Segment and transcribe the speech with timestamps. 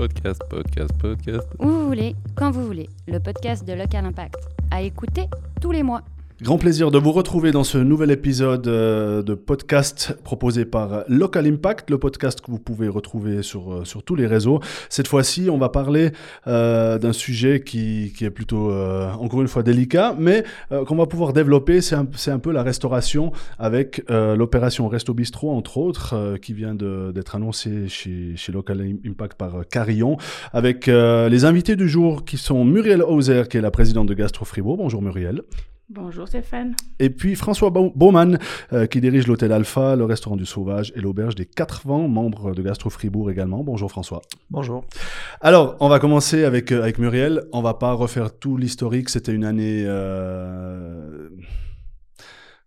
[0.00, 1.48] Podcast, podcast, podcast.
[1.58, 2.88] Où vous voulez, quand vous voulez.
[3.08, 4.36] Le podcast de Local Impact.
[4.70, 5.26] À écouter
[5.60, 6.02] tous les mois.
[6.42, 11.46] Grand plaisir de vous retrouver dans ce nouvel épisode euh, de podcast proposé par Local
[11.46, 14.58] Impact, le podcast que vous pouvez retrouver sur, euh, sur tous les réseaux.
[14.88, 16.12] Cette fois-ci, on va parler
[16.46, 20.44] euh, d'un sujet qui, qui, est plutôt, encore une fois, délicat, mais
[20.86, 21.82] qu'on va pouvoir développer.
[21.82, 27.34] C'est un, un, peu la restauration avec l'opération Resto Bistro, entre autres, qui vient d'être
[27.34, 30.16] annoncée chez, chez Local Impact par Carillon,
[30.54, 34.46] avec les invités du jour qui sont Muriel Hauser, qui est la présidente de Gastro
[34.46, 34.78] Fribourg.
[34.78, 35.42] Bonjour Muriel.
[35.92, 36.76] Bonjour Stéphane.
[37.00, 38.38] Et puis François Baumann,
[38.72, 42.54] euh, qui dirige l'hôtel Alpha, le restaurant du Sauvage et l'auberge des Quatre Vents, membre
[42.54, 43.64] de Gastro Fribourg également.
[43.64, 44.22] Bonjour François.
[44.50, 44.84] Bonjour.
[45.40, 47.42] Alors, on va commencer avec, euh, avec Muriel.
[47.52, 49.08] On va pas refaire tout l'historique.
[49.08, 49.82] C'était une année...
[49.84, 51.28] Euh...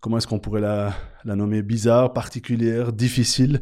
[0.02, 0.94] Comment est-ce qu'on pourrait la,
[1.24, 1.62] la, nommer?
[1.62, 3.62] Bizarre, particulière, difficile.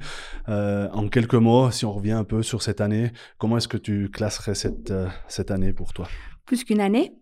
[0.49, 3.77] Euh, en quelques mots, si on revient un peu sur cette année, comment est-ce que
[3.77, 6.07] tu classerais cette, euh, cette année pour toi?
[6.48, 7.13] Plus qu'une année.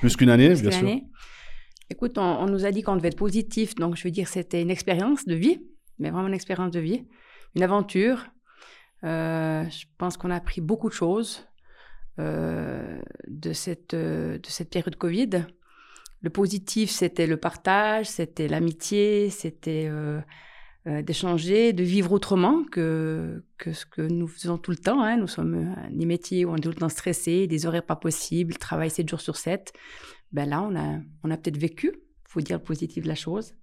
[0.00, 0.80] Plus qu'une année, Plus bien sûr.
[0.80, 1.04] Année.
[1.90, 4.70] Écoute, on, nous a dit qu'on devait être positif, donc je veux dire c'était une
[4.70, 5.60] expérience de vie,
[5.98, 7.04] mais vraiment une expérience de vie,
[7.56, 8.26] une aventure.
[9.02, 11.48] Euh, je pense qu'on a appris beaucoup de choses
[12.20, 15.46] euh, de, cette, euh, de période Covid.
[16.22, 19.90] Le positif, c'était le partage, c'était l'amitié, c'était
[20.84, 25.02] d'échanger, de vivre autrement que, que ce que nous faisons tout le temps.
[25.02, 25.16] Hein.
[25.16, 28.58] Nous sommes des métiers où on est tout le temps stressé, des horaires pas possibles,
[28.58, 29.72] travail 7 jours sur 7
[30.32, 31.92] ben là, on a, on a peut-être vécu,
[32.24, 33.54] faut dire le positif de la chose.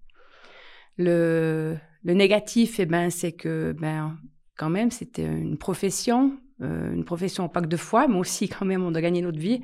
[0.97, 4.17] Le, le négatif, eh ben, c'est que, ben,
[4.57, 8.65] quand même, c'était une profession, euh, une profession pas que de foi, mais aussi quand
[8.65, 9.61] même, on doit gagner notre vie.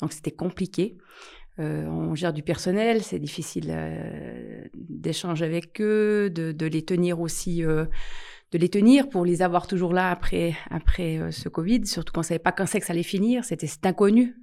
[0.00, 0.98] Donc, c'était compliqué.
[1.58, 7.18] Euh, on gère du personnel, c'est difficile euh, d'échanger avec eux, de, de, les tenir
[7.20, 7.88] aussi, de
[8.52, 12.38] les tenir pour les avoir toujours là après, après ce Covid, surtout qu'on ne savait
[12.38, 14.36] pas quand c'est que ça allait finir, c'était inconnu.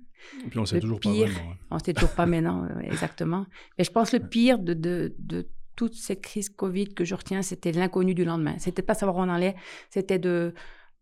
[0.45, 1.31] Et puis on sait toujours pire, pas.
[1.33, 1.57] Ouais.
[1.71, 3.45] On sait toujours pas maintenant, exactement.
[3.77, 7.41] Mais je pense le pire de, de, de toute cette crise Covid que je retiens,
[7.41, 8.55] c'était l'inconnu du lendemain.
[8.57, 9.55] C'était pas savoir où on allait,
[9.89, 10.53] c'était de,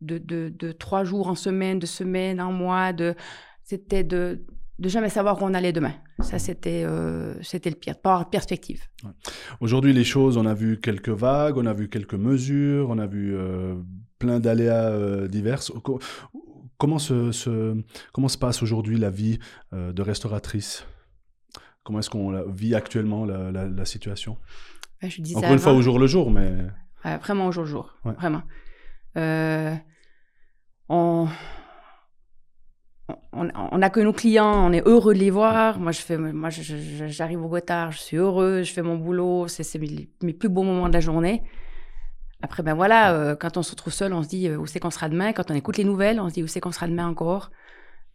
[0.02, 3.16] de, de, de, trois jours en semaine, de semaine en mois, de,
[3.64, 4.46] c'était de,
[4.80, 5.94] de jamais savoir où on allait demain.
[6.20, 8.84] Ça, c'était, euh, c'était le pire, pas avoir perspective.
[9.04, 9.10] Ouais.
[9.60, 13.08] Aujourd'hui, les choses, on a vu quelques vagues, on a vu quelques mesures, on a
[13.08, 13.76] vu euh,
[14.20, 15.62] plein d'aléas euh, divers.
[16.82, 17.78] Comment se, se,
[18.12, 19.38] comment se passe aujourd'hui la vie
[19.72, 20.84] euh, de restauratrice?
[21.84, 24.38] Comment est-ce qu'on vit actuellement la, la, la situation?
[25.04, 26.52] Ouais, je dis Encore ça une fois, au jour le jour, mais...
[27.06, 28.14] Ouais, vraiment au jour le jour, Ouais.
[28.14, 28.42] vraiment.
[29.16, 29.76] Euh,
[30.90, 31.28] on,
[33.32, 35.80] on, on a que nos clients, on est heureux de les voir.
[35.80, 39.78] Moi, je fais, moi, j'arrive au retard, je suis heureux, je fais mon boulot, c'est
[39.78, 41.44] mes, mes plus beaux moments de la journée.
[42.44, 44.80] Après, ben voilà, euh, quand on se retrouve seul, on se dit euh, où c'est
[44.80, 45.32] qu'on sera demain.
[45.32, 47.52] Quand on écoute les nouvelles, on se dit où c'est qu'on sera demain encore.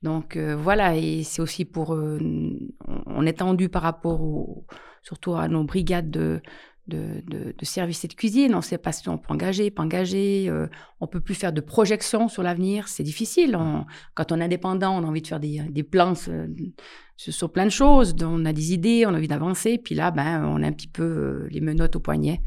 [0.02, 4.66] Donc euh, voilà, et c'est aussi pour, on est tendu par rapport au,
[5.02, 6.42] surtout à nos brigades de,
[6.86, 8.54] de, de, de services et de cuisine.
[8.54, 10.52] On ne sait pas si on peut engager, pas engager.
[11.00, 12.88] On peut plus faire de projections sur l'avenir.
[12.88, 13.58] C'est difficile.
[14.14, 16.14] Quand on est indépendant, on a envie de faire des, des plans
[17.16, 18.14] sur plein de choses.
[18.22, 19.78] On a des idées, on a envie d'avancer.
[19.78, 22.42] Puis là, ben, on a un petit peu les menottes au poignet.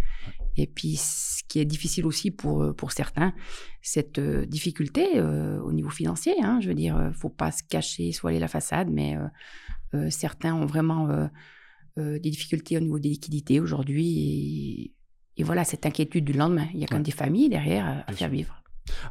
[0.58, 3.34] Et puis, ce qui est difficile aussi pour, euh, pour certains,
[3.82, 6.36] cette euh, difficulté euh, au niveau financier.
[6.42, 9.18] Hein, je veux dire, euh, faut pas se cacher, soigner la façade, mais
[9.94, 11.30] euh, certains ont vraiment
[11.98, 14.92] des difficultés au niveau des liquidités aujourd'hui.
[15.36, 16.68] Et, et, voilà, cette inquiétude du lendemain.
[16.74, 18.60] Il y a quand même des familles derrière à, à faire vivre.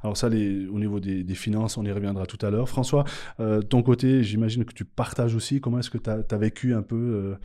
[0.03, 2.69] Alors ça, les, au niveau des, des, finances, on y reviendra tout à l'heure.
[2.69, 3.05] François,
[3.41, 5.61] euh, ton côté, j'imagine que tu partages aussi.
[5.61, 7.37] Comment est-ce que tu as, as, vécu un peu euh,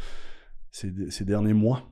[0.71, 1.91] ces, ces, derniers mois?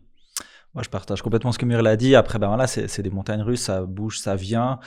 [0.74, 2.16] Moi, je partage complètement ce que Muriel a dit.
[2.16, 4.80] Après, ben voilà, c'est des montagnes russes, ça bouge, ça vient.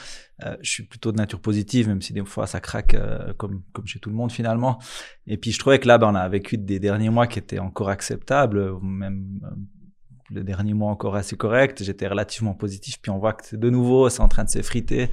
[0.43, 3.63] Euh, je suis plutôt de nature positive, même si des fois ça craque euh, comme,
[3.75, 4.79] comme chez tout le monde finalement.
[5.27, 7.59] Et puis, je trouvais que là, ben, on a vécu des derniers mois qui étaient
[7.59, 9.51] encore acceptables, même euh,
[10.31, 11.83] le dernier mois encore assez correct.
[11.85, 15.11] J'étais relativement positif, puis on voit que de nouveau, c'est en train de s'effriter.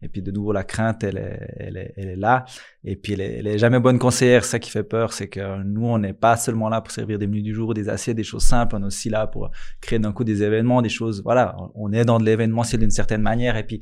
[0.00, 2.44] Et puis de nouveau, la crainte, elle est, elle est, elle est là.
[2.84, 4.44] Et puis elle est, elle est jamais bonne conseillère.
[4.44, 7.26] Ça qui fait peur, c'est que nous, on n'est pas seulement là pour servir des
[7.26, 8.76] menus du jour, des assiettes, des choses simples.
[8.76, 9.50] On est aussi là pour
[9.80, 11.22] créer d'un coup des événements, des choses.
[11.22, 13.56] Voilà, on est dans de l'événementiel d'une certaine manière.
[13.56, 13.80] Et puis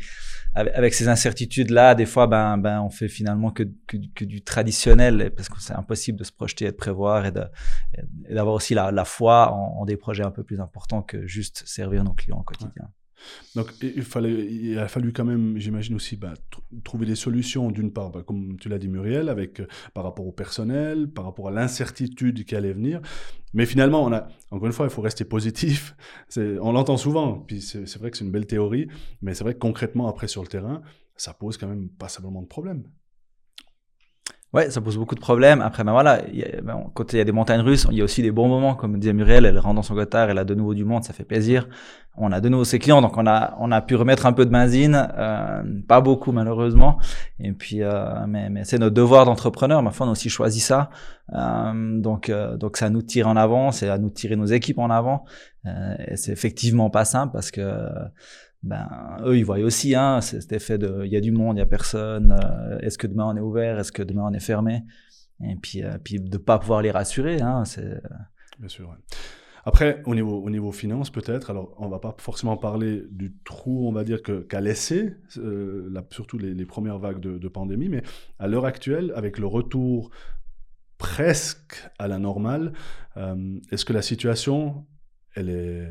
[0.54, 5.30] avec ces incertitudes-là, des fois, ben, ben, on fait finalement que, que, que du traditionnel
[5.36, 7.32] parce que c'est impossible de se projeter et de prévoir et
[8.30, 11.62] d'avoir aussi la, la foi en, en, des projets un peu plus importants que juste
[11.66, 12.90] servir nos clients au quotidien.
[13.54, 16.34] Donc, il, fallait, il a fallu quand même, j'imagine aussi, bah,
[16.84, 20.26] trouver des solutions, d'une part, bah, comme tu l'as dit Muriel, avec, euh, par rapport
[20.26, 23.00] au personnel, par rapport à l'incertitude qui allait venir.
[23.54, 25.96] Mais finalement, on a, encore une fois, il faut rester positif.
[26.36, 28.88] On l'entend souvent, puis c'est vrai que c'est une belle théorie,
[29.22, 30.82] mais c'est vrai que concrètement, après sur le terrain,
[31.16, 32.84] ça pose quand même passablement de problèmes.
[34.52, 35.60] Ouais, ça pose beaucoup de problèmes.
[35.60, 37.98] Après, ben voilà, il y a, ben, quand il y a des montagnes russes, il
[37.98, 38.74] y a aussi des bons moments.
[38.74, 41.12] Comme disait Muriel, elle rentre dans son gotard, elle a de nouveau du monde, ça
[41.12, 41.68] fait plaisir.
[42.16, 44.46] On a de nouveau ses clients, donc on a, on a pu remettre un peu
[44.46, 46.98] de benzine, euh, pas beaucoup malheureusement.
[47.38, 49.82] Et puis, euh, mais, mais c'est notre devoir d'entrepreneur.
[49.82, 50.88] Ma foi, on a aussi choisi ça.
[51.34, 54.78] Euh, donc, euh, donc, ça nous tire en avant, c'est à nous tirer nos équipes
[54.78, 55.24] en avant.
[55.66, 57.60] Euh, et c'est effectivement pas simple parce que
[58.66, 58.88] ben,
[59.24, 61.62] eux, ils voient aussi hein, cet effet de il y a du monde, il y
[61.62, 64.84] a personne, euh, est-ce que demain on est ouvert, est-ce que demain on est fermé?
[65.44, 68.00] Et puis, euh, de pas pouvoir les rassurer, hein, c'est.
[68.58, 68.96] Bien sûr.
[69.64, 73.88] Après, au niveau, au niveau finance, peut-être, alors on va pas forcément parler du trou,
[73.88, 78.02] on va dire, qu'a laissé, euh, la, surtout les, premières vagues de, de pandémie, mais
[78.38, 80.10] à l'heure actuelle, avec le retour
[80.98, 82.74] presque à la normale,
[83.16, 84.86] euh, est-ce que la situation,
[85.34, 85.88] elle est,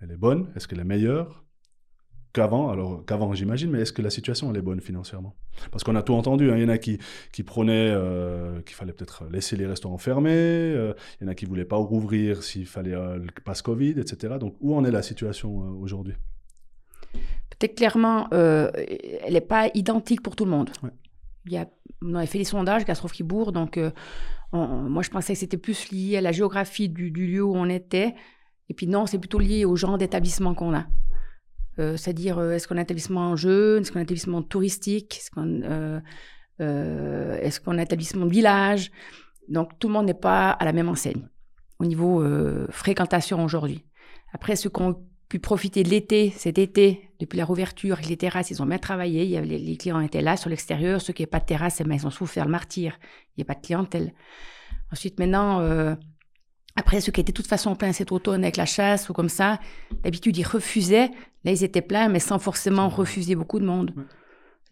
[0.00, 0.50] elle est bonne?
[0.56, 1.41] Est-ce qu'elle est meilleure?
[2.32, 5.34] Qu'avant, alors qu'avant j'imagine, mais est-ce que la situation elle est bonne financièrement?
[5.70, 6.56] Parce qu'on a tout entendu, hein.
[6.56, 6.98] il y en a qui,
[7.30, 11.34] qui prônaient euh, qu'il fallait peut-être laisser les restaurants fermés, euh, il y en a
[11.34, 14.36] qui voulaient pas rouvrir s'il fallait euh, le passe Covid, etc.
[14.40, 16.14] Donc où en est la situation euh, aujourd'hui?
[17.58, 20.70] Peut-être clairement, elle n'est pas identique pour tout le monde.
[20.82, 20.90] Ouais.
[21.46, 21.68] Il y a,
[22.02, 23.78] on avait fait des sondages, Catastrophe Fribourg, donc
[24.52, 27.54] on, moi je pensais que c'était plus lié à la géographie du, du lieu où
[27.54, 28.14] on était.
[28.68, 30.86] Et puis non, c'est plutôt lié au genre d'établissement qu'on a.
[31.78, 35.16] Euh, c'est-à-dire, euh, est-ce qu'on a un établissement jeune, est-ce qu'on a un établissement touristique,
[35.18, 36.00] est-ce qu'on euh,
[37.38, 38.90] est a un établissement de village?
[39.48, 41.28] Donc, tout le monde n'est pas à la même enseigne
[41.78, 42.24] au niveau
[42.70, 43.84] fréquentation aujourd'hui.
[44.32, 48.50] Après, ceux qui ont pu profiter de l'été, cet été, depuis la rouverture, les terrasses,
[48.50, 51.12] ils ont bien travaillé, il y avait, les, les clients étaient là sur l'extérieur, ceux
[51.12, 52.98] qui n'avaient pas de terrasse, eh ben, ils ont souffert le martyr,
[53.36, 54.12] il n'y a pas de clientèle.
[54.92, 55.96] Ensuite, maintenant...
[56.76, 59.28] Après, ceux qui étaient de toute façon pleins cet automne avec la chasse ou comme
[59.28, 59.58] ça,
[60.02, 61.10] d'habitude, ils refusaient.
[61.44, 63.92] Là, ils étaient pleins, mais sans forcément refuser beaucoup de monde.
[63.96, 64.04] Ouais.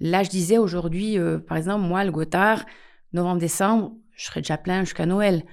[0.00, 2.64] Là, je disais aujourd'hui, euh, par exemple, moi, le Gotthard,
[3.12, 5.44] novembre-décembre, je serai déjà plein jusqu'à Noël.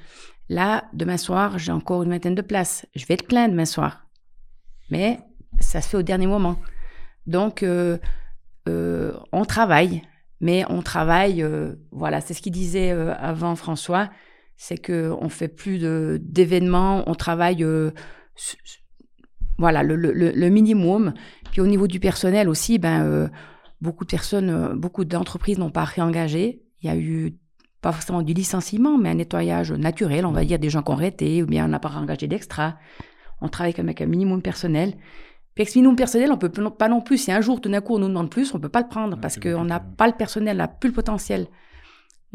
[0.47, 2.85] Là, demain soir, j'ai encore une vingtaine de places.
[2.95, 4.07] Je vais être plein demain soir.
[4.89, 5.19] Mais
[5.59, 6.57] ça se fait au dernier moment.
[7.25, 7.97] Donc, euh,
[8.69, 10.01] euh, on travaille.
[10.39, 11.43] Mais on travaille,
[11.91, 14.11] voilà, c'est ce qu'il disait avant François
[14.57, 17.92] c'est que on fait plus de d'événements, on travaille euh,
[19.57, 21.13] voilà le, le, le, minimum.
[21.51, 23.27] Puis au niveau du personnel aussi, ben euh,
[23.81, 26.63] beaucoup de personnes, euh, beaucoup d'entreprises n'ont pas réengagé.
[26.81, 27.36] Il y a eu
[27.81, 30.95] pas forcément du licenciement, mais un nettoyage naturel, on va dire des gens qui ont
[30.95, 32.77] arrêté ou bien on n'a pas engagé d'extra.
[33.42, 34.95] On travaille avec un minimum personnel.
[35.53, 37.18] Puis avec ce minimum personnel, on peut pas non plus.
[37.18, 39.19] Si un jour tout d'un coup on nous demande plus, on peut pas le prendre
[39.19, 41.48] parce qu'on n'a pas le personnel, on n'a plus le potentiel.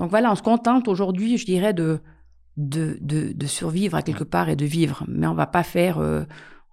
[0.02, 2.00] Donc voilà, on se contente aujourd'hui, je dirais, de,
[2.56, 5.04] de, de, de, survivre à quelque part et de vivre.
[5.06, 6.24] Mais on va pas faire, euh,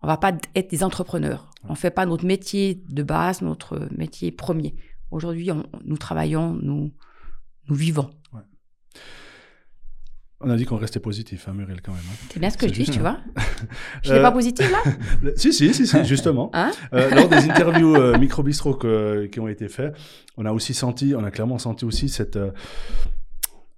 [0.02, 1.52] on va pas être des entrepreneurs.
[1.70, 4.74] On fait pas notre métier de base, notre métier premier.
[5.12, 5.52] Aujourd'hui,
[5.86, 6.92] nous travaillons, nous,
[7.68, 8.10] nous vivons.
[8.34, 8.42] Ouais.
[10.42, 12.02] On a dit qu'on restait positif, hein, Muriel, quand même.
[12.12, 12.16] Hein.
[12.32, 13.20] C'est bien ce que je dis, tu vois.
[14.02, 14.22] Je n'ai euh...
[14.24, 14.82] pas positif, là?
[15.36, 16.50] Si, si, si, si justement.
[16.54, 16.72] Hein?
[16.94, 19.96] Euh, lors des interviews euh, micro-bistro qui ont été faites,
[20.36, 22.40] on a aussi senti, on a clairement senti aussi cette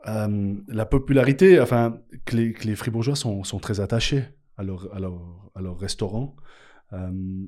[0.07, 4.23] euh, la popularité, enfin, que les, que Fribourgeois sont, très attachés
[4.57, 6.35] à leur, restaurant.
[6.93, 7.45] Euh,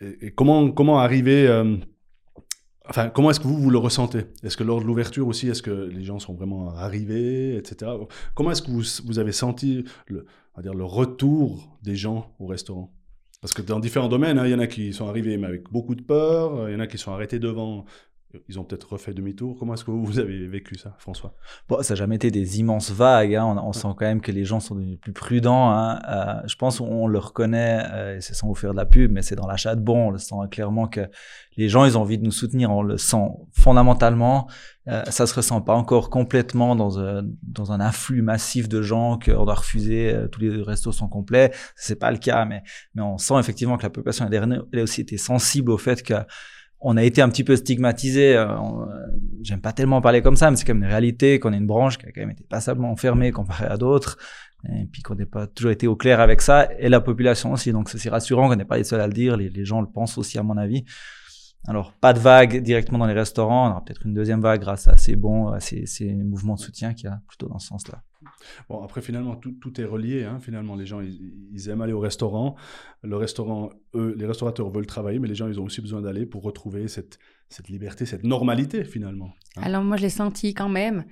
[0.00, 1.76] et, comment, comment arriver, euh,
[2.88, 4.26] enfin, comment est-ce que vous, vous le ressentez?
[4.42, 7.92] Est-ce que lors de l'ouverture aussi, est-ce que les gens sont vraiment arrivés, etc.
[8.34, 12.46] Comment est-ce que vous, vous avez senti le, on dire, le retour des gens au
[12.46, 12.92] restaurant?
[13.40, 15.70] Parce que dans différents domaines, hein, il y en a qui sont arrivés mais avec
[15.70, 17.84] beaucoup de peur, il y en a qui sont arrêtés devant
[18.48, 19.56] ils ont peut-être refait demi-tour.
[19.58, 21.34] Comment est-ce que vous avez vécu ça, François?
[21.68, 23.34] Bon, Ça n'a jamais été des immenses vagues.
[23.34, 23.56] Hein.
[23.62, 25.70] On, sent quand même que les gens sont devenus plus prudents.
[25.70, 26.00] Hein.
[26.08, 29.22] Euh, je pense qu'on le reconnaît, euh, c'est sans vous faire de la pub, mais
[29.22, 30.08] c'est dans l'achat de bons.
[30.08, 31.08] On le sent clairement que
[31.56, 32.70] les gens, ils ont envie de nous soutenir.
[32.70, 34.48] On le sent fondamentalement.
[34.88, 39.18] Euh, ça se ressent pas encore complètement dans, un, dans un afflux massif de gens
[39.18, 40.12] qu'on doit refuser.
[40.12, 41.52] Euh, tous les restos sont complets.
[41.74, 42.62] C'est pas le cas, mais,
[42.94, 46.14] mais on sent effectivement que la population elle a aussi été sensible au fait que
[46.84, 48.36] on a été un petit peu stigmatisé.
[48.36, 48.46] Euh,
[49.42, 51.66] J'aime pas tellement parler comme ça, mais c'est quand même une réalité qu'on est une
[51.66, 54.16] branche qui a quand même été passablement fermée comparé à d'autres,
[54.70, 57.72] et puis qu'on n'ait pas toujours été au clair avec ça, et la population aussi.
[57.72, 59.36] Donc c'est rassurant qu'on n'est pas les seuls à le dire.
[59.36, 60.84] Les, les, gens le pensent aussi, à mon avis.
[61.66, 63.68] Alors pas de vague directement dans les restaurants.
[63.68, 66.60] On aura peut-être une deuxième vague grâce à ces bons, à ces, ces mouvements de
[66.60, 68.02] soutien qui a plutôt dans ce sens-là.
[68.68, 70.24] Bon, après, finalement, tout, tout est relié.
[70.24, 70.38] Hein.
[70.40, 72.56] Finalement, les gens, ils, ils, aiment aller au restaurant.
[73.02, 76.26] Le restaurant, eux, les restaurateurs veulent travailler, mais les gens, ils ont aussi besoin d'aller
[76.26, 77.18] pour retrouver cette,
[77.48, 79.30] cette liberté, cette normalité, finalement.
[79.56, 79.62] Hein.
[79.62, 81.04] Alors, moi, je l'ai senti quand même.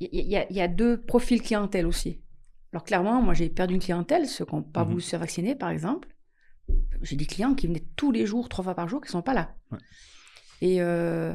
[0.00, 2.20] Il y, y, y, a deux profils clientèle aussi.
[2.72, 4.90] Alors, clairement, moi, j'ai perdu une clientèle, ceux qui n'ont pas mm -hmm.
[4.90, 6.08] voulu se faire vacciner, par exemple.
[7.02, 9.22] J'ai des clients qui venaient tous les jours, trois fois par jour, qui ne sont
[9.22, 9.54] pas là.
[9.70, 9.78] Ouais.
[10.62, 11.34] Et euh,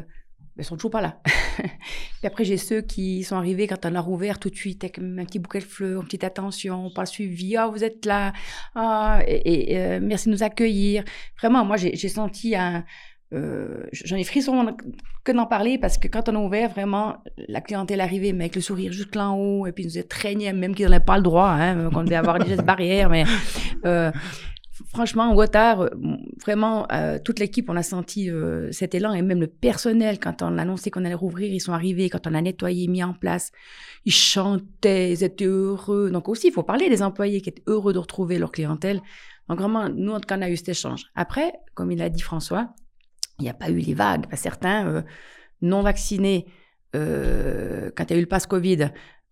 [0.57, 1.19] ils sont toujours pas là.
[1.57, 4.99] Puis après, j'ai ceux qui sont arrivés quand on a rouvert tout de suite avec
[4.99, 7.57] un petit bouquet de fleurs, une petite attention, pas suivi.
[7.57, 8.31] Ah, vous êtes là.
[8.73, 11.03] Ah, et, et, euh, merci de nous accueillir.
[11.39, 12.85] Vraiment, moi, j'ai senti un.
[13.33, 14.77] Euh, J'en ai frisson
[15.23, 17.17] que d'en parler parce que quand on a ouvert, vraiment,
[17.49, 20.03] la clientèle arrivait, mais avec le sourire jusque là en haut, et puis ils nous
[20.03, 23.25] traînaient, même qu'ils n'avaient pas le droit, hein, qu'on devait avoir des gestes barrières, mais
[24.87, 25.89] franchement, retard, euh,
[26.41, 30.41] vraiment, euh, toute l'équipe, on a senti euh, cet élan et même le personnel, quand
[30.41, 33.13] on a annoncé qu'on allait rouvrir, ils sont arrivés, quand on a nettoyé, mis en
[33.13, 33.51] place,
[34.05, 36.09] ils chantaient, ils étaient heureux.
[36.11, 39.01] Donc aussi, il faut parler des employés qui étaient heureux de retrouver leur clientèle.
[39.49, 41.05] Donc vraiment, nous, en tout cas, on a eu cet échange.
[41.15, 42.73] Après, comme il a dit François,
[43.39, 44.25] il n'y a pas eu les vagues.
[44.33, 45.03] Certains
[45.61, 46.45] non vaccinés,
[46.93, 48.89] quand il y a eu le pass Covid,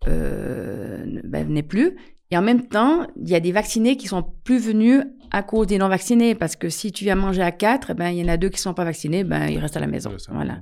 [0.08, 1.96] euh, ben, venaient plus.
[2.34, 5.68] Et en même temps, il y a des vaccinés qui sont plus venus à cause
[5.68, 6.34] des non vaccinés.
[6.34, 8.48] Parce que si tu viens manger à quatre, eh ben, il y en a deux
[8.48, 10.16] qui ne sont pas vaccinés, ben, ils restent à la maison.
[10.30, 10.60] Voilà.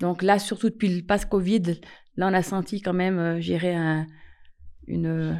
[0.00, 1.80] Donc là, surtout depuis le pass Covid,
[2.16, 4.06] là, on a senti quand même, euh, je dirais, un-
[4.86, 5.34] une, euh,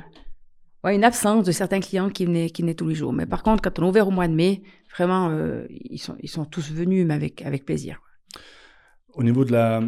[0.85, 3.14] ouais, une absence de certains clients qui venaient, qui venaient tous les jours.
[3.14, 4.62] Mais par contre, quand on a ouvert au mois de mai,
[4.95, 7.99] vraiment, euh, ils, sont, ils sont tous venus, mais avec, avec plaisir.
[9.14, 9.83] Au niveau de la,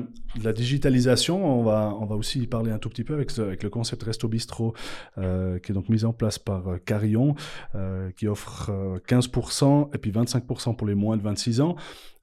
[0.52, 4.74] digitalisation, on va, aussi y parler un tout petit peu avec, le concept Resto Bistro,
[5.16, 7.34] euh, qui est donc mis en place par euh, Carillon,
[7.74, 11.76] euh, qui offre euh, 15% et puis 25% pour les moins de 26 ans.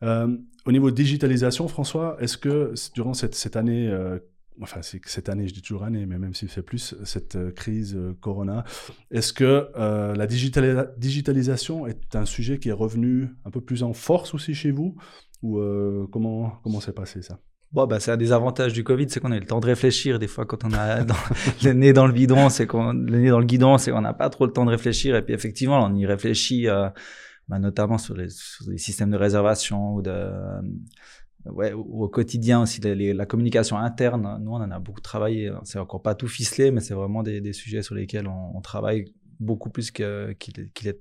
[0.03, 3.91] Au niveau de digitalisation, François, est-ce que durant cette, année,
[4.62, 7.98] enfin c'est cette année, je dis toujours année, mais même si c'est plus cette crise
[8.20, 8.63] Corona,
[9.12, 13.93] est-ce que la digitali- digitalisation est un sujet qui est revenu un peu plus en
[13.93, 14.96] force aussi chez vous?
[15.41, 17.39] Ou euh, comment comment s'est passé ça?
[17.71, 19.65] Bon, bah, c'est un des avantages du Covid, c'est qu'on a eu le temps de
[19.65, 20.19] réfléchir.
[20.19, 21.15] Des fois, quand on a dans-
[21.63, 24.13] le nez dans le bidon, c'est qu'on le nez dans le guidon, c'est qu'on n'a
[24.13, 25.15] pas trop le temps de réfléchir.
[25.15, 26.89] Et puis, effectivement, on y réfléchit, euh,
[27.48, 30.62] bah, notamment sur les, sur les systèmes de réservation ou de, euh,
[31.45, 34.38] ouais, ou au quotidien aussi, la communication interne.
[34.41, 35.50] Nous, on en a beaucoup travaillé.
[35.63, 39.05] C'est encore pas tout ficelé, mais c'est vraiment des, sujets sur lesquels on, travaille
[39.39, 40.98] beaucoup plus qu'il, qu'il est- que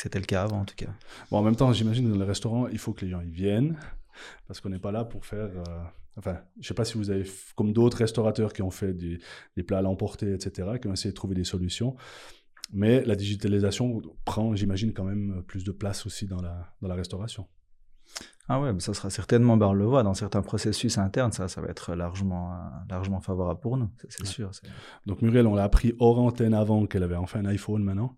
[0.00, 0.90] c'était le cas avant, en tout cas.
[1.30, 3.78] Bon, en même temps, j'imagine dans le restaurant, il faut que les gens y viennent
[4.46, 5.50] parce qu'on n'est pas là pour faire.
[5.56, 5.84] euh,
[6.18, 7.24] Enfin, je sais pas si vous avez,
[7.56, 9.18] comme d'autres restaurateurs qui ont fait des,
[9.56, 11.96] des plats à l'emporter, etc., qui ont essayé de trouver des solutions.
[12.72, 16.94] Mais la digitalisation prend, j'imagine, quand même plus de place aussi dans la, dans la
[16.94, 17.46] restauration.
[18.48, 21.48] Ah ouais, mais ça sera certainement, bah, on le voit, dans certains processus internes, ça,
[21.48, 22.58] ça va être largement,
[22.90, 24.50] largement favorable pour nous, c'est, sûr.
[25.06, 28.16] Donc Muriel, on l'a appris hors antenne avant qu'elle avait enfin un iPhone maintenant?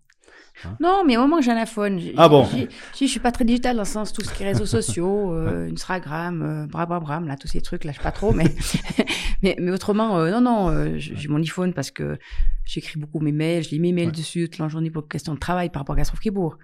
[0.81, 2.47] Non, mais au moment que j'ai un iPhone, Ah bon
[2.93, 5.33] si je suis pas très digital dans le sens tout ce qui est réseaux sociaux,
[5.35, 8.45] euh, Instagram, euh, Brababram, là tous ces trucs là, je sais pas trop, mais
[9.43, 12.19] mais, mais autrement, euh, non non, euh, j'ai mon iPhone parce que
[12.65, 14.13] j'écris beaucoup mes mails, je lis mes mails Ouais.
[14.13, 16.57] dessus toute la journée pour question de travail par rapport à Gastro Fribourg.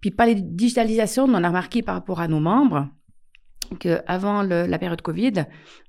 [0.00, 2.88] Puis par les digitalisation, on a remarqué par rapport à nos membres
[3.80, 5.44] que avant le- la période Covid,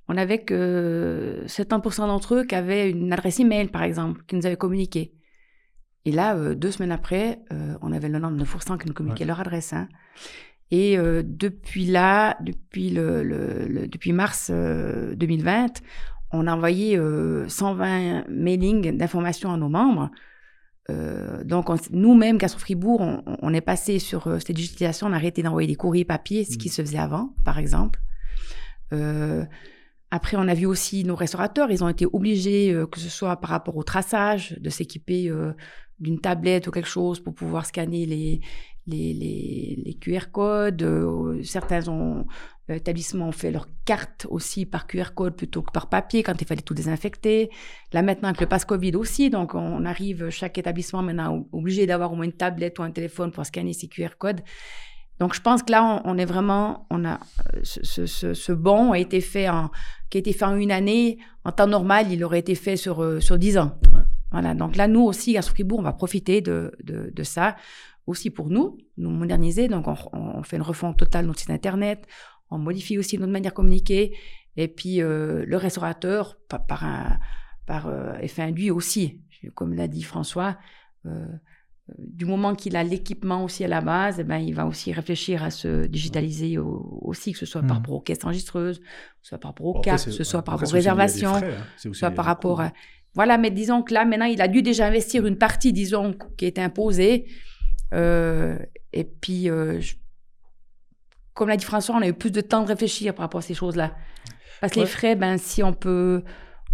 [0.09, 4.45] on avait que 70% d'entre eux qui avaient une adresse email par exemple, qui nous
[4.45, 5.13] avaient communiqué.
[6.05, 9.39] Et là, euh, deux semaines après, euh, on avait le 99% qui nous communiquaient leur
[9.39, 9.73] adresse.
[9.73, 9.87] hein.
[10.71, 15.81] Et euh, depuis là, depuis, le, le- le- depuis mars euh, 2020,
[16.31, 20.09] on a envoyé euh, 120 mailings d'informations à nos membres.
[21.45, 25.41] Donc, on- nous-mêmes, Gastro Fribourg, on, on est passé sur cette digitalisation, on a arrêté
[25.41, 26.73] d'envoyer des courriers papier, ce qui Mhm.
[26.73, 28.01] se faisait avant, par exemple.
[30.13, 33.37] Après, on a vu aussi nos restaurateurs, ils ont été obligés, euh, que ce soit
[33.37, 35.53] par rapport au traçage, de s'équiper euh,
[36.01, 38.41] d'une tablette ou quelque chose pour pouvoir scanner les,
[38.87, 40.81] les, les, les QR codes.
[40.81, 42.25] Euh, certains ont,
[42.69, 46.39] euh, établissements ont fait leur carte aussi par QR code plutôt que par papier quand
[46.41, 47.49] il fallait tout désinfecter.
[47.93, 52.11] Là maintenant avec le pass Covid aussi, donc on arrive chaque établissement maintenant obligé d'avoir
[52.11, 54.41] au moins une tablette ou un téléphone pour scanner ces QR codes.
[55.19, 57.19] Donc je pense que là on, est vraiment, on a
[57.53, 59.69] euh, ce, ce, ce, bond a été fait en,
[60.09, 61.19] qui a été fait en une année.
[61.43, 63.77] En temps normal, il aurait été fait sur sur dix ans.
[63.93, 64.01] Ouais.
[64.31, 64.53] Voilà.
[64.55, 67.55] Donc là nous aussi à Fribourg, on va profiter de, de, de ça
[68.07, 69.67] aussi pour nous, nous moderniser.
[69.67, 72.05] Donc on, on fait une refonte totale de notre site internet,
[72.49, 74.15] on modifie aussi notre manière de communiquer.
[74.57, 77.19] Et puis euh, le restaurateur, par, par, un,
[77.65, 79.21] par euh, effet induit aussi,
[79.55, 80.57] comme l'a dit François,
[81.05, 81.25] euh,
[81.97, 85.43] du moment qu'il a l'équipement aussi à la base, eh ben, il va aussi réfléchir
[85.43, 87.77] à se digitaliser au- aussi, que ce soit par Mhm.
[87.77, 88.85] rapport aux caisses enregistreuses, que
[89.23, 91.41] ce soit par rapport aux cartes, que ce soit par après, rapport aux réservations hein.
[91.77, 92.71] C'est aussi soit par rapport à...
[93.13, 96.45] Voilà, mais disons que là, maintenant, il a dû déjà investir une partie, disons, qui
[96.45, 97.25] est imposée.
[97.93, 98.57] Euh,
[98.93, 99.95] et puis, euh, je-
[101.33, 103.41] comme l'a dit François, on a eu plus de temps de réfléchir par rapport à
[103.41, 103.95] ces choses-là.
[104.61, 104.85] Parce que Ouais.
[104.85, 106.23] les frais, ben, si on peut,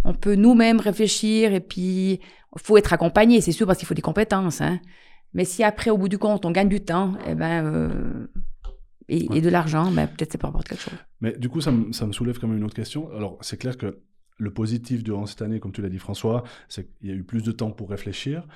[0.04, 2.20] on peut nous-mêmes réfléchir et puis,
[2.54, 4.60] il faut être accompagné, c'est sûr, parce qu'il faut des compétences.
[4.60, 4.78] Hein.
[5.34, 8.26] Mais si après, au bout du compte, on gagne du temps, eh ben, euh,
[9.08, 10.98] et, et de l'argent, ben, peut-être ça peut apporter quelque chose.
[11.20, 13.10] Mais du coup, ça, me- ça me soulève quand même une autre question.
[13.16, 13.98] Alors, c'est clair que
[14.38, 17.24] le positif durant cette année, comme tu l'as dit François, c'est qu'il y a eu
[17.24, 18.46] plus de temps pour réfléchir.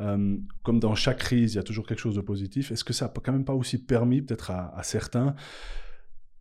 [0.00, 2.70] Euh, comme dans chaque crise, il y a toujours quelque chose de positif.
[2.70, 5.34] Est-ce que ça n'a quand même pas aussi permis, peut-être à, certains,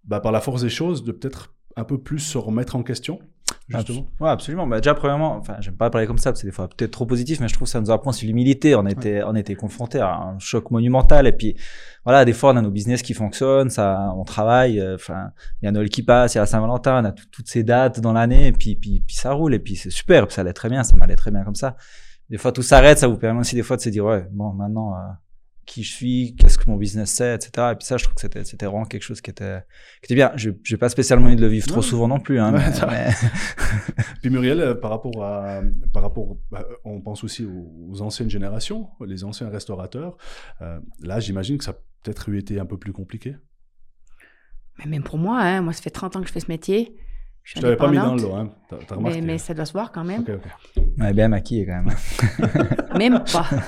[0.04, 3.20] bah, par la force des choses, de peut-être un peu plus se remettre en question,
[3.70, 4.66] justement Ouais, absolument.
[4.68, 7.06] Bah, déjà, premièrement, enfin, j'aime pas parler comme ça, parce que des fois peut-être trop
[7.06, 8.75] positif, mais je trouve que ça nous apprend sur l'humilité.
[8.75, 11.27] On était, on était confronté à un choc monumental.
[11.27, 11.56] Et puis,
[12.06, 14.80] voilà, des fois, on a nos business qui fonctionnent, ça, on travaille.
[14.80, 17.25] euh, Enfin, il y a Noël qui passe, il y a Saint-Valentin, on a tout-
[17.32, 20.25] toutes ces dates dans l'année, et puis, puis, puis ça roule, et puis c'est super,
[20.27, 21.75] puis ça allait très bien, ça m'allait très bien comme ça.
[22.30, 24.51] Des fois, tout s'arrête, ça vous permet aussi des fois de se dire, ouais, bon,
[24.54, 24.98] maintenant, euh,
[25.68, 27.52] qui je suis, qu'est-ce que mon business c'est, etc.
[27.74, 29.60] Et puis ça, je trouve que c'était, c'était vraiment quelque chose qui était,
[30.02, 30.32] qui était bien.
[30.36, 31.82] Je, j'ai pas spécialement envie de le vivre trop Ouais.
[31.86, 32.94] souvent non plus, hein, Ouais, mais- ça va.
[32.94, 33.14] mais-
[34.22, 35.62] Puis Muriel, euh, par rapport à,
[35.94, 40.18] par rapport, bah, on pense aussi aux, aux anciennes générations, les anciens restaurateurs.
[40.62, 43.36] Euh, là, j'imagine que ça a peut-être eu été un peu plus compliqué.
[44.80, 46.96] Mais même pour moi, hein, moi, ça fait 30 ans que je fais ce métier.
[47.44, 48.50] Je Je t'avais pas mis dans le lot, hein.
[48.70, 49.20] T'as, t'as remarqué.
[49.22, 50.22] mais, mais ça doit se voir quand même.
[50.22, 50.30] Ok,
[50.78, 50.84] ok.
[51.00, 51.96] Ouais, bien maquillé quand même.
[52.98, 53.50] Même pas.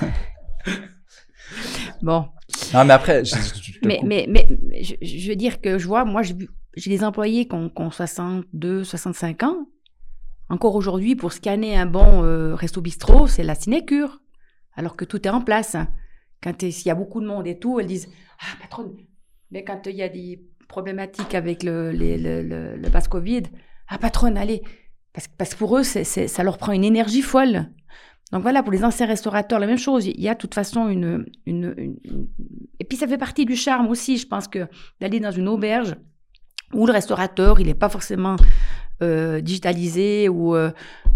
[2.02, 2.26] bon,
[2.74, 5.86] Non, mais après, je, je- mais, mais, mais mais je, je veux dire que je
[5.86, 9.66] vois, moi, j'ai des employés qui ont, qui ont 62, 65 ans.
[10.48, 14.20] Encore aujourd'hui, pour scanner un bon euh, resto bistrot, c'est la sinécure.
[14.74, 15.76] Alors que tout est en place.
[16.42, 18.08] Quand s'il y a beaucoup de monde et tout, elles disent
[18.40, 18.92] Ah, patronne,
[19.50, 23.42] mais quand il y a des problématiques avec le, les- le, le, le passe Covid,
[23.88, 24.62] ah, patronne, allez.
[25.12, 27.66] Parce, que- parce que pour eux, ça leur prend une énergie folle.
[28.32, 30.06] Donc voilà, pour les anciens restaurateurs, la même chose.
[30.06, 32.26] Il y a de toute façon une, une, une- une-
[32.78, 34.68] Et puis ça fait partie du charme aussi, je pense que
[35.00, 35.96] d'aller dans une auberge
[36.72, 38.36] où le restaurateur, il n'est pas forcément
[39.02, 40.70] euh, digitalisé, ou euh,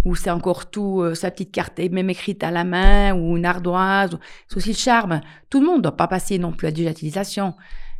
[0.04, 3.36] où c'est encore tout, euh, sa petite carte est même écrite à la main, ou
[3.36, 4.18] une ardoise.
[4.48, 5.20] C'est aussi le charme.
[5.50, 7.54] Tout le monde ne doit pas passer non plus à la digitalisation.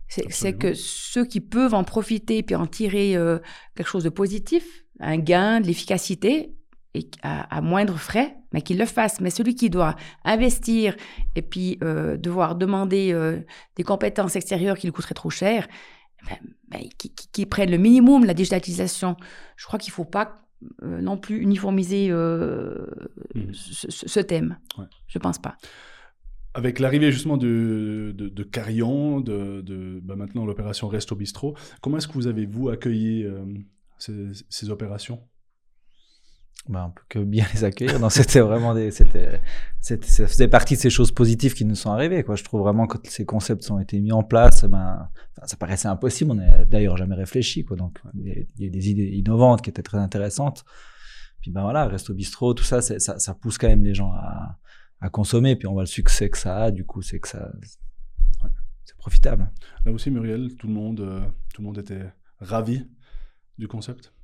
[0.08, 3.38] C'est, que ceux qui peuvent en profiter puis en tirer euh,
[3.74, 6.54] quelque chose de positif, un gain, de l'efficacité,
[6.94, 9.20] et à, à moindre frais, mais qu'il le fasse.
[9.20, 10.96] Mais celui qui doit investir
[11.34, 13.40] et puis euh, devoir demander euh,
[13.76, 15.66] des compétences extérieures qui lui coûteraient trop cher,
[16.26, 19.16] ben, ben, qui, qui- qui prennent le minimum, la digitalisation.
[19.56, 20.40] Je crois qu'il ne faut pas
[20.82, 23.52] euh, non plus uniformiser Mhm.
[23.52, 24.56] ce, thème.
[24.78, 24.86] Ouais.
[25.08, 25.56] Je pense pas.
[26.54, 31.96] Avec l'arrivée justement de, de, de Carillon, de, de bah, maintenant l'opération Resto Bistrot, comment
[31.98, 33.26] est-ce que vous avez, vous, accueilli
[33.98, 35.20] ces, ces opérations?
[36.68, 38.00] Bah, on peut que bien les accueillir.
[38.00, 39.40] Non, c'était vraiment c'était,
[39.80, 42.36] ça faisait partie de ces choses positives qui nous sont arrivées, quoi.
[42.36, 45.56] Je trouve vraiment que quand ces concepts ont été mis en place, ben, enfin, ça
[45.58, 46.30] paraissait impossible.
[46.30, 47.76] On n'a d'ailleurs jamais réfléchi, quoi.
[47.76, 50.64] Donc, il y a- des idées innovantes qui étaient très intéressantes.
[51.42, 54.58] Puis, ben voilà, resto bistrot, tout ça, ça, pousse quand même les gens à,
[55.02, 55.56] à consommer.
[55.56, 56.70] Puis, on voit le succès que ça a.
[56.70, 57.52] Du coup, c'est que ça,
[58.86, 59.50] c'est profitable.
[59.84, 61.20] Là aussi, Muriel, tout le monde, euh,
[61.52, 62.88] tout le monde était ravi
[63.58, 64.14] du concept?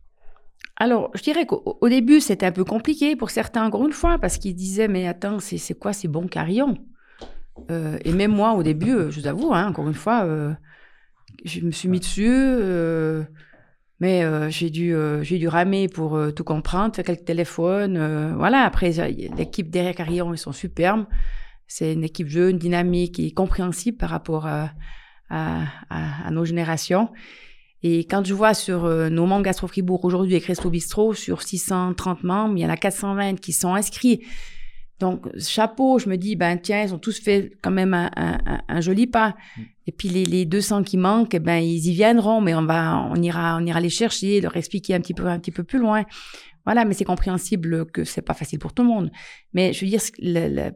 [0.76, 4.18] Alors, je dirais qu'au au début, c'était un peu compliqué pour certains, encore une fois,
[4.18, 6.78] parce qu'ils disaient, mais attends, c'est quoi ces bons carillons?
[7.70, 10.54] Euh, Et même moi, au début, euh, je vous avoue, hein, encore une fois, euh,
[11.44, 12.32] je me suis mis dessus,
[14.00, 18.34] mais j'ai dû, dû ramer pour tout comprendre, faire quelques téléphones.
[18.36, 18.92] voilà, après,
[19.36, 21.04] l'équipe derrière Carillon, ils sont superbes.
[21.66, 24.46] C'est une équipe jeune, dynamique et compréhensible par rapport
[25.28, 27.10] à nos générations.
[27.82, 31.42] Et quand je vois sur euh, nos membres Gastro Fribourg aujourd'hui avec Resto Bistrot, sur
[31.42, 34.20] 630 membres, il y en a 420 qui sont inscrits.
[34.98, 38.60] Donc, chapeau, je me dis, ben tiens, ils ont tous fait quand même un, un-
[38.68, 39.34] un- joli pas.
[39.86, 43.08] Et puis les, les 200 qui manquent, eh ben ils y viendront, mais on va,
[43.10, 45.78] on ira, on ira les chercher, leur expliquer un petit peu, un petit peu plus
[45.78, 46.04] loin.
[46.66, 49.10] Voilà, mais c'est compréhensible que c'est pas facile pour tout le monde.
[49.54, 50.72] Mais je veux dire, le- le-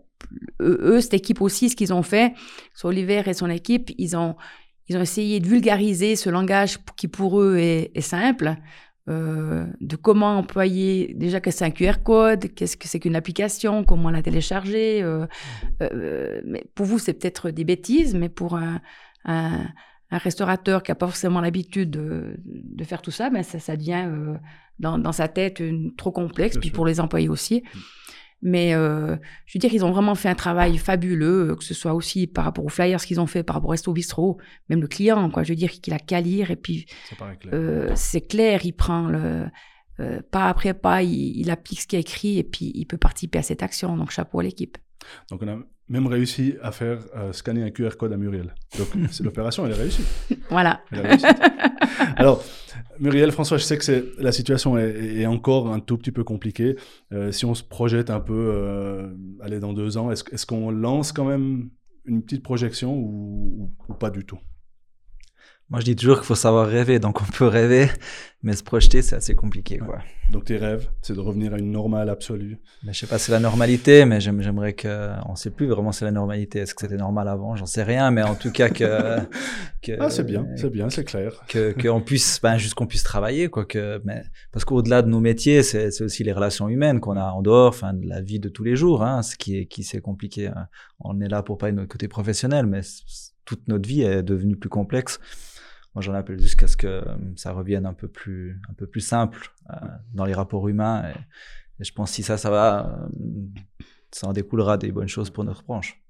[0.62, 2.32] eux, eux, cette équipe aussi, ce qu'ils ont fait,
[2.74, 4.36] sur Oliver et son équipe, ils ont,
[4.88, 8.54] ils ont essayé de vulgariser ce langage qui pour eux est, est simple,
[9.08, 13.16] euh, de comment employer, déjà qu'est-ce que c'est un QR code, qu'est-ce que c'est qu'une
[13.16, 15.02] application, comment la télécharger.
[15.02, 15.26] euh,
[15.82, 18.80] euh, mais pour vous, c'est peut-être des bêtises, mais pour un,
[19.26, 19.66] un,
[20.10, 23.76] un restaurateur qui n'a pas forcément l'habitude de, de faire tout ça, ben ça, ça
[23.76, 24.08] devient
[24.78, 26.76] dans, dans sa tête une- trop complexe, Bien puis sûr.
[26.76, 27.62] pour les employés aussi.
[28.44, 31.72] Mais euh, je veux dire, ils ont vraiment fait un travail fabuleux, euh, que ce
[31.72, 34.82] soit aussi par rapport aux flyers qu'ils ont fait, par rapport au Resto Bistrot, même
[34.82, 35.44] le client, quoi.
[35.44, 36.84] Je veux dire qu'il a qu'à lire et puis
[37.54, 39.46] euh, c'est clair, il prend le
[40.00, 42.98] euh, pas après pas, il, il applique ce qui est écrit et puis il peut
[42.98, 43.96] participer à cette action.
[43.96, 44.76] Donc chapeau à l'équipe.
[45.30, 48.54] Donc, on a même réussi à faire euh, scanner un QR code à Muriel.
[48.78, 48.88] Donc,
[49.20, 50.04] l'opération, elle est réussie.
[50.50, 50.80] Voilà.
[50.90, 51.26] Elle est réussie.
[52.16, 52.42] Alors,
[52.98, 56.76] Muriel, François, je sais que la situation est, est encore un tout petit peu compliquée.
[57.12, 59.08] Euh, si on se projette un peu, euh,
[59.40, 61.70] aller dans deux ans, est-ce, qu'on lance quand même
[62.06, 64.38] une petite projection ou, ou- ou pas du tout?
[65.70, 66.98] Moi, je dis toujours qu'il faut savoir rêver.
[66.98, 67.88] Donc, on peut rêver,
[68.42, 69.78] mais se projeter, c'est assez compliqué.
[69.78, 69.98] Quoi.
[70.30, 72.58] Donc, tes rêves, c'est de revenir à une normale absolue.
[72.82, 75.12] Mais je sais pas si c'est la normalité, mais j'aimerais que.
[75.26, 76.58] On sait plus vraiment si c'est la normalité.
[76.58, 77.56] Est-ce que c'était normal avant?
[77.56, 79.18] J'en sais rien, mais en tout cas que.
[79.82, 81.42] que ah, c'est bien, c'est bien, c'est clair.
[81.48, 83.64] Que qu'on puisse, ben, juste qu'on puisse travailler, quoi.
[83.64, 84.22] Que, mais,
[84.52, 87.94] parce qu'au-delà de nos métiers, c'est aussi les relations humaines qu'on a en dehors, enfin,
[87.94, 90.48] de la vie de tous les jours, hein, ce qui est, qui c'est compliqué.
[90.48, 90.68] Hein.
[91.00, 92.82] On est là pour parler de notre côté professionnel, mais
[93.46, 95.18] toute notre vie est devenue plus complexe.
[95.94, 97.02] Moi, j'en appelle jusqu'à ce que euh,
[97.36, 99.76] ça revienne un peu plus, un peu plus simple euh,
[100.12, 101.04] dans les rapports humains.
[101.10, 103.06] Et, je pense que si ça, ça va, euh,
[104.10, 106.00] ça en découlera des bonnes choses pour notre branche.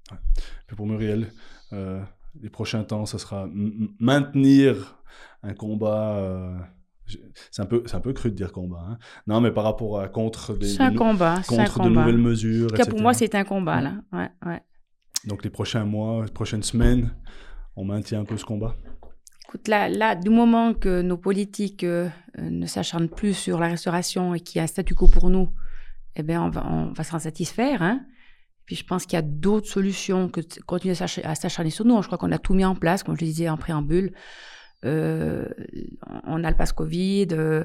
[0.67, 1.31] Puis pour Muriel,
[1.71, 3.49] les prochains temps, ce sera
[3.99, 5.01] maintenir
[5.41, 6.69] un combat.
[7.49, 8.85] c'est un peu, c'est un peu cru de dire combat.
[8.87, 8.97] Hein.
[9.25, 12.69] Non, mais par rapport à contre des, un combat, contre de nouvelles mesures.
[12.79, 13.95] En pour moi, c'est un combat là.
[14.13, 14.61] Ouais, ouais.
[15.25, 17.11] Donc les prochains mois, les prochaines semaines,
[17.75, 18.75] on maintient un peu ce combat?
[19.67, 24.39] Là, là, du moment que nos politiques euh, ne s'acharnent plus sur la restauration et
[24.39, 25.49] qu'il y a un statu quo pour nous,
[26.15, 27.81] eh bien, on va, on va s'en satisfaire.
[27.81, 28.05] Hein.
[28.65, 32.01] Puis je pense qu'il y a d'autres solutions que de continuer à s'acharner sur nous.
[32.01, 34.13] Je crois qu'on a tout mis en place, comme je le disais en préambule.
[34.85, 35.45] Euh,
[36.25, 37.63] on a le passe Covid, euh,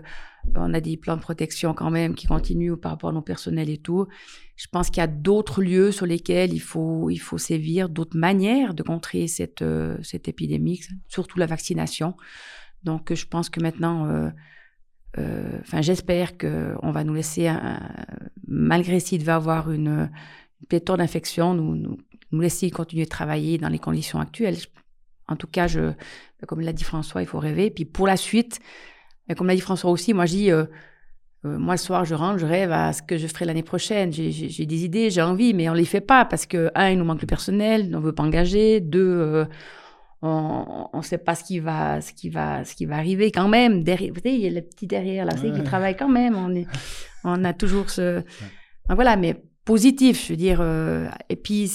[0.54, 3.68] on a des plans de protection quand même qui continuent par rapport à nos personnels
[3.68, 4.06] et tout.
[4.56, 8.16] Je pense qu'il y a d'autres lieux sur lesquels il faut, il faut sévir, d'autres
[8.16, 12.16] manières de contrer cette, euh, cette épidémie, surtout la vaccination.
[12.84, 14.32] Donc je pense que maintenant,
[15.18, 17.52] enfin j'espère qu'on va nous laisser,
[18.48, 20.08] malgré s'il devait avoir une,
[20.60, 21.98] une pléthore d'infections, nous, nous,
[22.32, 24.56] nous laisser continuer de travailler dans les conditions actuelles.
[25.30, 25.92] En tout cas, je,
[26.46, 27.70] comme l'a dit François, il faut rêver.
[27.70, 28.60] Puis pour la suite,
[29.36, 30.64] comme l'a dit François aussi, moi je dis, euh,
[31.44, 34.12] euh, moi le soir je rentre, je rêve à ce que je ferai l'année prochaine.
[34.12, 37.04] J'ai des idées, j'ai envie, mais on les fait pas parce que un, il nous
[37.04, 38.80] manque le personnel, on veut pas engager.
[38.80, 39.44] Deux, euh,
[40.22, 43.48] on ne sait pas ce qui va, ce qui va, ce qui va arriver quand
[43.48, 43.84] même.
[43.84, 45.52] Derrière, vous savez, il y a le petit derrière là, ouais.
[45.52, 46.36] qui travaille quand même.
[46.36, 46.66] On est,
[47.24, 48.22] on a toujours ce,
[48.88, 50.60] voilà, mais positif, je veux dire.
[51.28, 51.68] et puis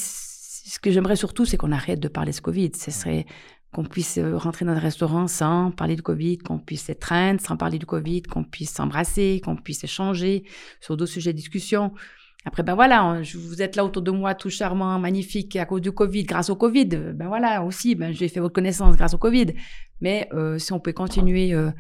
[0.66, 2.72] ce que j'aimerais surtout, c'est qu'on arrête de parler de ce Covid.
[2.76, 3.26] Ce serait
[3.72, 7.56] qu'on puisse euh, rentrer dans un restaurant sans parler de Covid, qu'on puisse s'étreindre sans
[7.56, 10.44] parler de Covid, qu'on puisse s'embrasser, qu'on puisse échanger
[10.82, 11.94] sur d'autres sujets de discussion.
[12.46, 15.92] Après, ben voilà, vous êtes là autour de moi, tout charmant, magnifique, à cause du
[15.92, 16.86] Covid, grâce au Covid.
[16.86, 19.48] Ben voilà, aussi, ben, j'ai fait votre connaissance grâce au Covid.
[20.00, 21.72] Mais euh, si on peut continuer euh,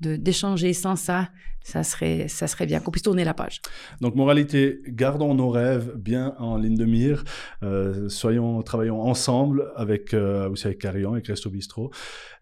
[0.00, 1.28] d'échanger sans ça,
[1.62, 3.60] ça serait, ça serait bien qu'on puisse tourner la page.
[4.00, 7.24] Donc, moralité, gardons nos rêves bien en ligne de mire.
[7.62, 11.90] Euh, soyons, travaillons ensemble avec, euh, aussi avec Carillon, avec Resto Bistro.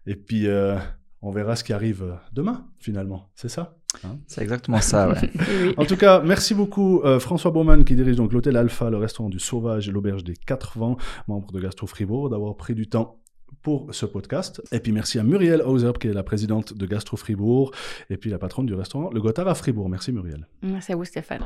[0.05, 0.77] Et puis, euh,
[1.21, 3.29] on verra ce qui arrive demain, finalement.
[3.35, 4.17] C'est ça hein?
[4.27, 5.29] C'est exactement ça, ouais.
[5.77, 9.29] En tout cas, merci beaucoup euh, François Baumann qui dirige donc l'hôtel Alpha, le restaurant
[9.29, 13.18] du Sauvage et l'auberge des Quatre Vents, membre de Gastro Fribourg, d'avoir pris du temps
[13.61, 14.61] pour ce podcast.
[14.71, 17.71] Et puis merci à Muriel Hauser, qui est la présidente de Gastro Fribourg,
[18.09, 19.89] et puis la patronne du restaurant Le Gotthard à Fribourg.
[19.89, 20.47] Merci Muriel.
[20.61, 21.45] Merci à vous Stéphane.